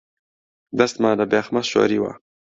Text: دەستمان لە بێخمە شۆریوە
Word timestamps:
دەستمان 0.77 1.15
لە 1.19 1.25
بێخمە 1.31 1.61
شۆریوە 1.71 2.11